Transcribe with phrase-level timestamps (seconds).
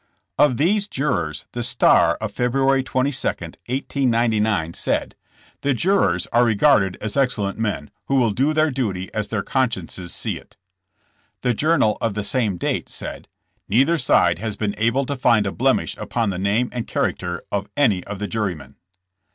[0.39, 5.13] Of these jurors the Star of February 22, 1899, said: I^HK TCRlAt FOR I'RAliT ROBfiKRV.
[5.13, 5.15] 139
[5.61, 10.11] ''The jurors are regarded as excellent men, who will do their duty as their consciences
[10.11, 10.47] see if N
[11.41, 13.27] The Journal of the same date said;
[13.69, 18.03] Neither side has been able to find a blemish upon the name and character of any
[18.05, 18.77] of the jurymen.